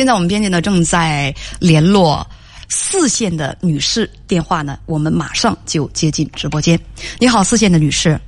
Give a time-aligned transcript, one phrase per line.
[0.00, 1.30] 现在我们编辑呢正在
[1.60, 2.26] 联络
[2.70, 6.80] 四线的女士，电话呢我们马上就接进直播间。
[7.18, 8.18] 你好，四线的女士。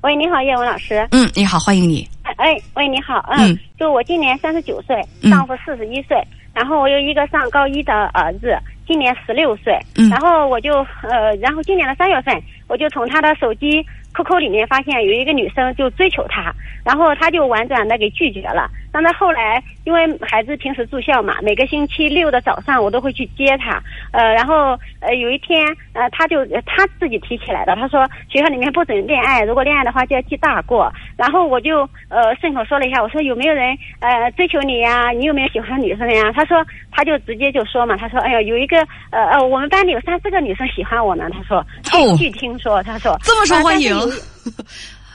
[0.00, 1.06] 喂，你好，叶文老师。
[1.10, 2.08] 嗯，你好，欢迎你。
[2.38, 6.16] 哎，喂，你好，嗯嗯，就我今年三十九岁，嗯丈夫四十一岁，
[6.54, 12.34] 然后我有一个上高一的儿子，今年十六岁，嗯然后我就呃，然后今年的三月份，
[12.66, 13.84] 我就从他的手机
[14.18, 16.52] QQ 里面发现有一个女生就追求他，
[16.84, 18.68] 然后他就婉转的给拒绝了。
[18.90, 23.80] 但他后来，因为孩子平时住校嘛，每个星期六的早上我都会去接他，
[24.12, 30.92] 呃，然后呃有一天，呃，他就呃他自己提起来的，他说学校里面不准恋爱，如果恋爱的话就要记大过。
[31.16, 35.10] 然后我就呃顺口说了一下，我说有没有人呃追求你呀？
[35.10, 36.32] 你有没有喜欢女生呀？
[36.34, 38.78] 他说他就直接就说嘛，他说哎呀有一个
[39.10, 41.58] 呃呃我们班里有三四个女生喜欢我呢，他说
[41.92, 44.14] 哦据听说，他说这么受欢迎有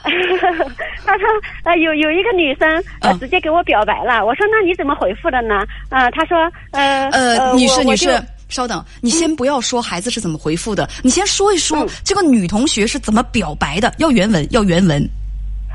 [1.06, 1.26] 他说
[1.64, 2.68] 呃有有一个女生
[3.00, 5.64] 呃嗯直接给我表白了，我说那你怎么回复的呢？
[5.88, 6.36] 呃他说
[6.72, 15.02] 呃呃，女士，女士，稍等，你先不要说孩子是怎么回复的，你先说一说嗯这个女同学是怎么表白的，要原文，要原文。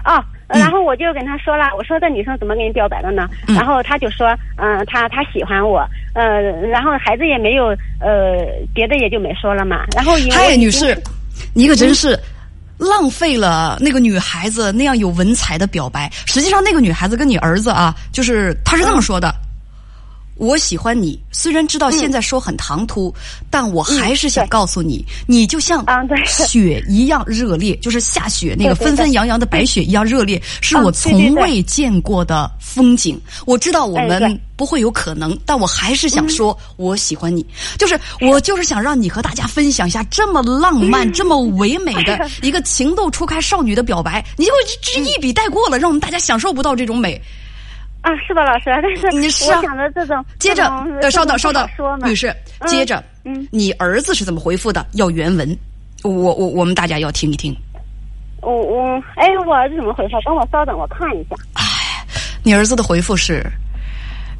[0.05, 3.27] 哦，然后我就跟他说了，我说这女生怎么给你表白的呢？
[3.47, 6.39] 嗯然后他就说，嗯、他他喜欢我，呃，
[6.69, 9.85] 然后孩子也没有，呃，别的也就没说了嘛。
[9.95, 10.95] 然后因为女士，
[11.53, 12.17] 你可真是
[12.79, 16.09] 浪费了那个女孩子那样有文采的表白。
[16.25, 19.31] 实际上，那个女孩子跟你儿子啊，就是她是这么说的。
[20.39, 23.13] 我喜欢你，虽然知道现在说很唐突，
[23.49, 25.85] 但我还是想告诉你，你就像
[26.25, 33.19] 雪一样热烈， 就是下雪那个纷纷扬扬的白雪一样热烈，是我从未见过的风景。
[33.45, 37.45] 我知道我们不会有可能，但我还是想说，我喜欢你。
[37.77, 44.51] 就是我就是想让你和大家分享一下这么浪漫、这么唯美的 一个情窦初开少女的表白，你就
[44.81, 47.21] 直接一笔带过了，让我们大家享受不到这种美。
[48.01, 48.65] 啊，是的，老师？
[48.65, 51.67] 但是你是啊我想的这种接着这种，呃，稍等，稍等
[52.03, 54.85] 女士，嗯接着，嗯你儿子是怎么回复的？
[54.93, 55.57] 要原文，
[56.03, 57.55] 我我我们大家要听一听。
[58.41, 60.21] 我我哎，我儿子怎么回复？
[60.23, 61.35] 等我稍等，我看一下。
[61.55, 61.63] 哎
[62.41, 63.45] 你儿子的回复是，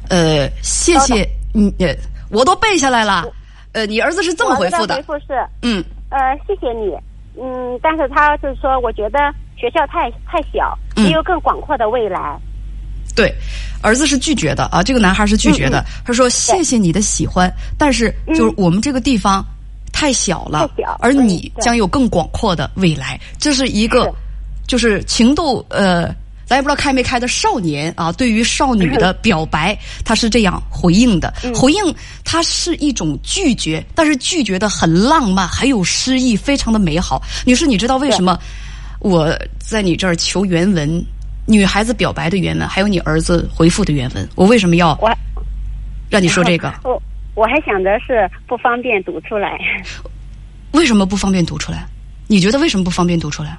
[0.08, 1.94] 呃，谢谢你，呃，
[2.30, 3.24] 我都背下来了。
[3.72, 6.96] 呃，你儿子是这么回复的回复是，嗯，呃，谢谢你，
[7.38, 9.18] 嗯，但是他就是说，我觉得
[9.54, 12.40] 学校太太小，嗯没有更广阔的未来。
[13.20, 13.34] 对，
[13.82, 15.84] 儿子是拒绝的啊，这个男孩是拒绝的。
[16.06, 19.44] 他说：“谢谢你的喜欢，但是就是我们这个地方
[19.92, 20.70] 太小了，
[21.00, 24.10] 而你将有更广阔的未来。”这是一个
[24.66, 26.06] 就是情窦呃，
[26.46, 31.30] 咱也不知道开没开的少年啊，对于少女的表白，他是这样回应的。
[31.54, 31.94] 回应
[32.24, 37.20] 他是一种拒绝，但是拒绝的很浪漫，还有诗意，非常的美好。
[37.44, 38.38] 女士，你知道为什么
[39.00, 41.04] 我在你这儿求原文？
[41.50, 45.10] 女孩子表白的原文，还有你儿子回复的原文，我为什么要我
[46.08, 46.72] 让你说这个？
[46.84, 47.02] 我
[47.34, 49.58] 我还想着是不方便读出来。
[50.72, 51.84] 为什么不方便读出来？
[52.28, 53.58] 你觉得为什么不方便读出来？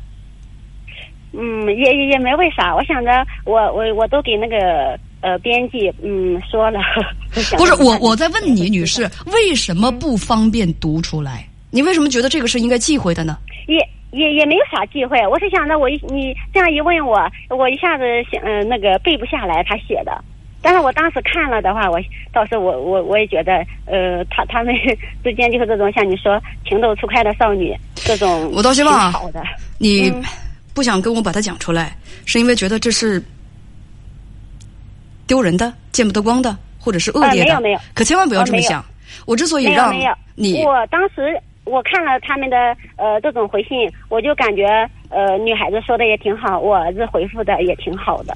[1.33, 2.73] 嗯，也也也没为啥。
[2.73, 3.11] 我想着
[3.45, 6.79] 我我我都给那个呃编辑嗯说了。
[7.57, 11.45] 不是我，我在问你，女士，为什么不方便读出来？
[11.69, 13.37] 你为什么觉得这个是应该忌讳的呢？
[13.67, 13.77] 也
[14.11, 20.23] 也也没有啥忌讳，我是想着我一你这样一问我，我一下子想嗯那个背不下来他写的。
[20.63, 21.99] 但是我当时看了的话，我
[22.31, 24.71] 倒是我我我也觉得，呃，他他们
[25.23, 29.11] 之间就是这种像你说情窦初开的少女，这种我倒希望。
[29.79, 30.23] 你嗯
[30.73, 33.21] 不想跟我把它讲出来，是因为觉得这是
[35.25, 37.55] 丢人的、见不得光的，或者是恶劣的？
[37.55, 38.85] 呃没有没有可千万不要这么想。
[39.25, 39.93] 我之所以让
[40.35, 42.57] 你我当时我看了他们的
[42.97, 44.65] 呃这种回信，我就感觉
[45.09, 48.35] 呃女孩子说的也挺好，我儿子回复的也挺好的。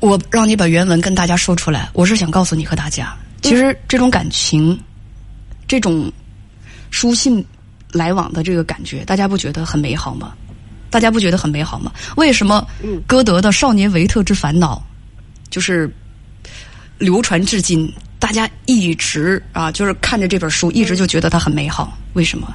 [0.00, 4.78] 我让你把原文跟大家说出来，我是想告诉你和大家，其实这种感情，
[5.66, 6.10] 这种
[6.90, 7.44] 书信
[7.92, 10.34] 来往的这个感觉，大家不觉得很美好吗？
[10.90, 11.92] 大家不觉得很美好吗？
[12.16, 14.82] 为什么嗯歌德的《少年维特之烦恼》
[15.50, 15.92] 就是
[16.98, 21.96] 流传至今，大家一直啊，就是看着这本书，一直就觉得它很美好？
[22.14, 22.52] 为什么？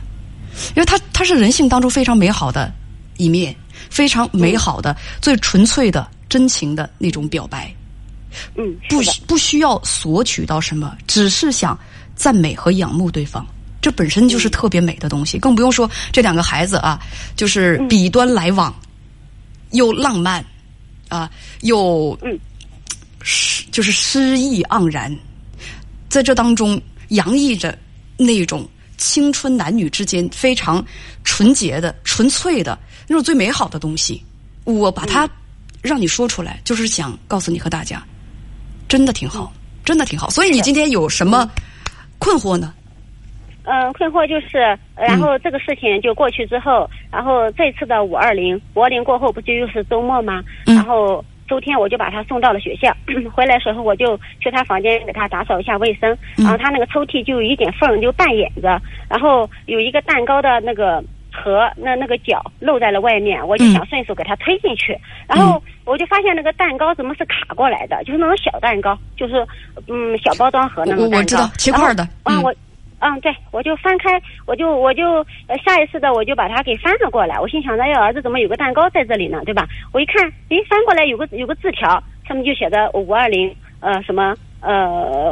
[0.75, 2.71] 因为它它是人性当中非常美好的
[3.17, 3.55] 一面，
[3.89, 7.73] 非常美好的、最纯粹的、真情的那种表白。
[8.55, 11.77] 嗯，不需不需要索取到什么，只是想
[12.15, 13.45] 赞美和仰慕对方，
[13.81, 15.39] 这本身就是特别美的东西。
[15.39, 16.99] 更不用说这两个孩子啊，
[17.35, 18.73] 就是笔端来往，
[19.71, 20.43] 又浪漫
[21.09, 21.29] 啊，
[21.61, 22.37] 又嗯
[23.21, 25.15] 诗就是诗意盎然，
[26.13, 27.75] 在这当中洋溢着
[28.17, 30.85] 那种青春男女之间非常
[31.23, 32.77] 纯洁的、纯粹的
[33.07, 34.23] 那种最美好的东西。
[34.63, 35.27] 我把它
[35.81, 37.99] 让你说出来，就是想告诉你和大家，
[38.87, 39.51] 真的挺好，
[39.83, 40.29] 真的挺好。
[40.29, 41.49] 所以你今天有什么
[42.19, 42.75] 困惑呢？
[43.63, 44.59] 嗯，困惑就是，
[44.95, 50.43] 然后这个事情就过去之后，然后这次的五二零，五二零过后不就又是周末吗？
[50.67, 52.95] 嗯然后周天我就把他送到了学校，
[53.33, 56.45] 回来时候我就去他房间给他打扫一下卫生，嗯。
[56.45, 61.03] 然后他那个抽屉就有一点缝，就半掩着，然后有一个蛋糕的那个。
[61.35, 64.95] 盒那那个角露在了外面，我就想顺手给他推进去，
[65.27, 69.43] 然后我就发现那个蛋糕怎么是卡过来的，就是那种小蛋糕，就是
[69.87, 71.15] 嗯小包装盒那种蛋糕。
[71.15, 72.03] 我我知道切块的。
[72.21, 72.43] 啊，嗯。
[72.43, 72.53] 我
[73.03, 75.21] 嗯，对，我就翻开，我就我就
[75.65, 77.37] 下意识的我就把它给翻了过来。
[77.37, 79.41] 我心想着，哎，儿子怎么有个蛋糕在这里呢？
[79.43, 79.67] 对吧？
[79.91, 84.71] 我一看，哎，翻过来有个有个字条，上面就写着五二零，呃，什么呃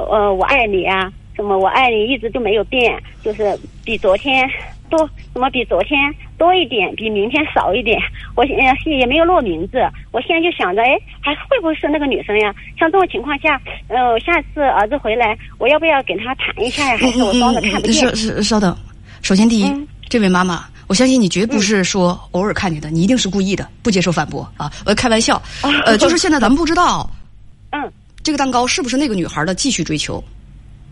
[0.10, 4.46] 呃，我爱你啊，什么我爱你一直都没有变，就是比昨天
[4.90, 5.98] 多，什么比昨天
[6.42, 8.02] 多一点，比明天少一点。
[8.36, 9.78] 我现在也没有落名字，
[10.12, 12.52] 我现在就想着，哎，还会不会是那个女生呀？
[12.80, 16.98] 像这种情况下，呃，下次儿子回来，我要不要跟他谈一下呀？
[16.98, 17.94] 还是我装着看不见？
[17.94, 18.76] 是是，稍等。
[19.22, 24.70] 首先，第一，嗯这位妈妈，我相信你绝不是说偶尔看见的，你一定是故意的，不接受反驳啊！
[24.84, 25.40] 我开玩笑，
[25.86, 27.08] 呃，就是现在咱们不知道
[27.72, 27.80] 嗯，
[28.24, 30.22] 这个蛋糕是不是那个女孩的继续追求，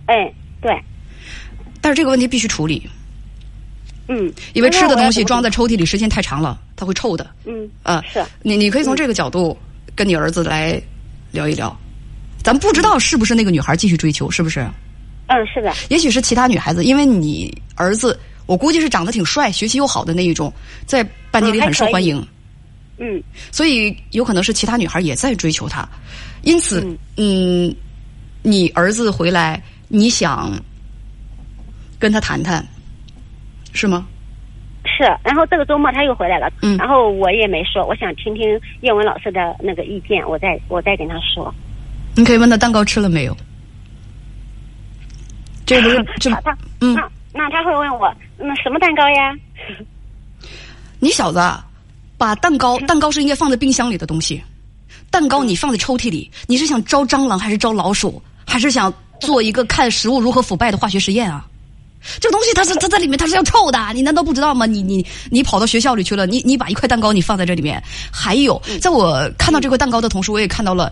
[0.06, 0.31] 哎，
[0.62, 0.72] 对，
[1.81, 2.88] 但是这个问题必须处理，
[4.09, 7.25] 嗯，因为吃的东西装在抽屉里时间太长了，它会臭的。
[7.45, 9.57] 嗯啊，是你你可以从这个角度
[9.95, 10.81] 跟你儿子来
[11.31, 11.73] 聊一聊。
[12.44, 14.67] 咱不知道是不是那个女孩继续追求，是不是？
[15.27, 20.51] 嗯是的，也许是其他女孩子，因为你儿子，我估计是长得挺帅、学习又好的那一种，
[20.88, 22.25] 在班级里很受欢迎，
[22.97, 23.21] 嗯
[23.51, 25.88] 所以有可能是其他女孩也在追求他。
[26.41, 27.75] 因此，嗯嗯，
[28.41, 30.51] 你儿子回来，你想
[32.00, 32.65] 跟他谈谈，
[33.74, 34.06] 是吗？
[34.86, 35.04] 是。
[35.24, 41.54] 然后这个周末他又回来了，嗯然后我也没说，我想听听叶文老师的那个意见，我再我再跟他说。
[42.16, 43.36] 你可以问他蛋糕吃了没有。
[45.66, 49.36] 这不是 这他他嗯那那他会问我，那什么蛋糕呀？
[51.00, 51.66] 你小子啊，
[52.18, 54.42] 把蛋糕， 蛋糕是应该放在冰箱里的东西，
[55.12, 61.45] 蛋糕你放在抽屉里，你是想招蟑螂还是招老鼠，还是想做一个看食物如何腐败的化学实验啊？
[62.19, 64.66] 这个东西它是它在里面它是要臭的，你难道不知道吗？
[64.66, 67.81] 你你你跑到学校里去了，你你把一块蛋糕你放在这里面，
[68.12, 70.92] 还有，在我看到这块蛋糕的同时，我也看到了。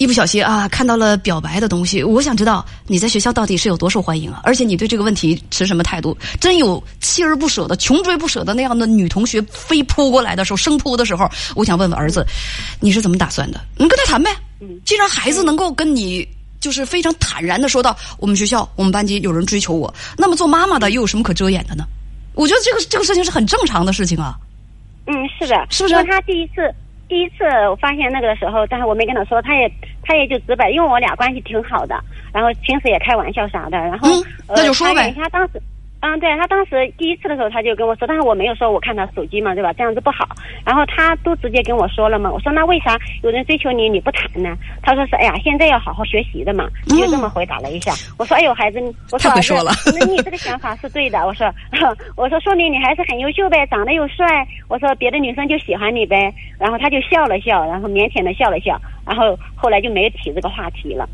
[0.00, 4.42] 一不小心啊，看到了表白的东西，我想知道你在学校到底是有多受欢迎啊？
[4.44, 6.16] 而且你对这个问题持什么态度？
[6.38, 12.24] 真有锲而不舍的、穷追不舍的那样的女同学飞扑过来的时候，生扑的时候，我想问问儿子，
[12.78, 13.60] 你是怎么打算的？
[13.76, 14.30] 你跟他谈呗。
[14.84, 16.24] 既然孩子能够跟你
[16.60, 21.84] 就是非常坦然的说到我们学校、我们班级有人追求我，那么做妈妈的又有什么可遮掩的呢？
[22.34, 24.36] 我觉得这个这个事情是很正常的事情啊。
[25.06, 26.72] 嗯，是的，是不是因为他第一次
[27.08, 29.72] 第一次我发现那个的时候，但是我没跟他说，他也
[30.02, 31.98] 他也就直白，因为我俩关系挺好的，
[32.32, 35.62] 然后平时也开玩笑啥的，然后、嗯那就说呗呃他当时。
[36.00, 39.72] 嗯，对他当时第一次的时候，他就跟我说，但是我没有说我看他手机嘛，对吧？
[39.72, 40.28] 这样子不好。
[40.64, 42.30] 然后他都直接跟我说了嘛。
[42.30, 44.56] 我说那为啥有人追求你你不谈呢？
[44.80, 46.68] 他说是哎呀，现在要好好学习的嘛。
[46.86, 47.92] 就这么回答了一下。
[48.16, 48.78] 我说哎呦孩子，
[49.10, 51.18] 我说儿子太会说了那你这个想法是对的。
[51.26, 51.52] 我说，
[52.16, 54.46] 我说说明你还是很优秀呗，长得又帅。
[54.68, 56.32] 我说别的女生就喜欢你呗。
[56.60, 61.08] 然后他就笑了笑，然后腼腆的笑了笑，然后后来就没有提这个话题了。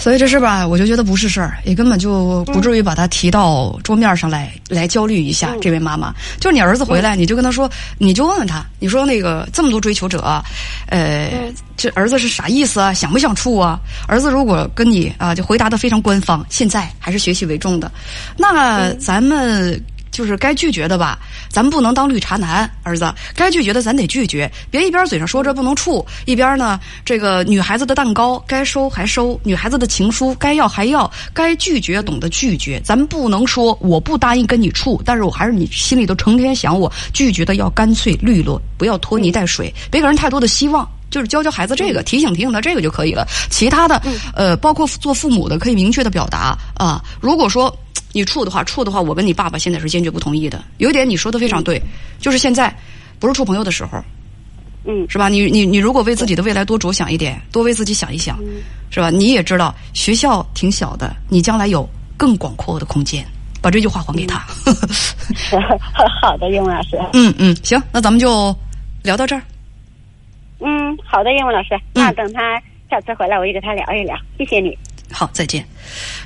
[0.00, 5.50] 所以这事吧，我就觉得不是事儿，也根本就不至于把它提到桌面上来，来焦虑一下。
[5.52, 10.42] 嗯这位妈妈，就是你儿子回来，你就跟他说，你就问问他，你说那个这么多追求者，
[10.86, 12.94] 呃，嗯这儿子是啥意思啊？
[12.94, 13.78] 想不想处啊？
[14.08, 17.92] 儿子如果跟你啊，就回答的非常官方，现在还是学习为重的，
[18.38, 19.78] 那咱们。
[20.20, 40.86] 就是该拒绝的吧，咱们不能当绿茶男，儿子，该拒绝的咱得拒绝，别一边嘴上说着不能处，一边呢，这个女孩子的蛋糕该收还收，女孩子的情书该要还要，该拒绝懂得拒绝，咱们不能说我不答应跟你处，但是我还是你心里头成天想我，拒绝的要干脆利落，不要拖泥带水，别给人太多的希望。
[41.10, 43.26] 就是教教孩子这个，提醒提醒他这个就可以了。
[43.50, 44.00] 其他的，
[44.34, 47.02] 呃，包括做父母的，可以明确的表达啊。
[47.20, 47.76] 如果说
[48.12, 50.62] 你处的话，处的话，我跟你爸爸现在是坚决不同意的。
[50.78, 51.80] 有一点你说的非常对，
[52.20, 52.74] 就是现在
[53.18, 54.02] 不是处朋友的时候，
[54.86, 55.28] 嗯是吧？
[55.28, 58.38] 你你你如果为自己的未来多着想一点，多为自己想一想，
[58.90, 59.10] 是吧？
[59.10, 63.24] 你也知道学校挺小的，你将来有更广阔的空间。
[63.62, 64.38] 把这句话还给他。
[66.22, 66.98] 好的， 英文老师。
[67.12, 68.56] 嗯嗯，行，那咱们就
[69.02, 69.42] 聊到这儿。
[70.60, 71.70] 嗯，好的，叶文老师。
[71.94, 74.16] 那等他下次回来，我就跟他聊一聊。
[74.38, 74.76] 谢谢你。
[75.12, 75.64] 好，再见。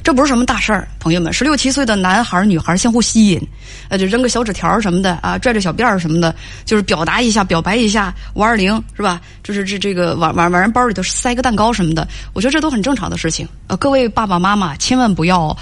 [0.02, 3.40] 这不是什么大事儿，朋友们，十六七岁的男孩女孩相互吸引，
[3.88, 6.34] 呃，就扔个小纸条什么的啊，拽着小辫儿什么的，
[6.66, 9.22] 就是表达一下、表白一下，五二零是吧？
[9.42, 13.48] 就是这这个往往往人包里头塞个蛋糕什么的，我觉得这都很正常的事情。
[13.68, 15.56] 呃，各位爸爸妈妈千万不要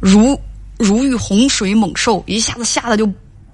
[0.00, 0.38] 如
[0.78, 3.08] 如遇洪水猛兽，一下子吓得就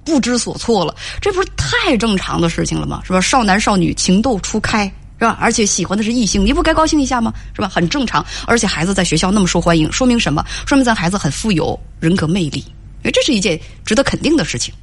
[0.05, 3.03] 不知所措了，这不是太正常的事情了吗？
[3.05, 3.21] 是吧？
[3.21, 4.93] 少男少女情窦初开。
[5.17, 5.39] 是吧？
[5.41, 7.33] 而且喜欢的是异性，你不该高兴一下吗？
[7.55, 7.69] 是吧？
[7.69, 8.23] 很正常。
[8.47, 10.45] 而且孩子在学校那么受欢迎，说明什么？
[10.67, 14.75] 说明咱孩子很富有人格魅力，因为这是一件值得肯定的事情。